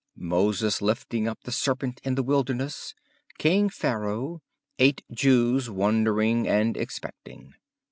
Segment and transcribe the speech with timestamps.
[0.17, 2.95] Moses lifting up the serpent in the wilderness;
[3.37, 4.41] King Pharaoh;
[4.79, 7.53] eight Jews wondering and expecting.